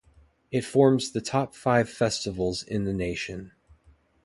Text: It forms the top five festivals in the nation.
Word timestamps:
It 0.51 0.65
forms 0.65 1.11
the 1.11 1.21
top 1.21 1.53
five 1.53 1.87
festivals 1.87 2.63
in 2.63 2.85
the 2.85 2.91
nation. 2.93 3.51